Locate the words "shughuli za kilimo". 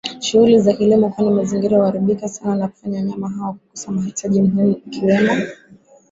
0.19-1.09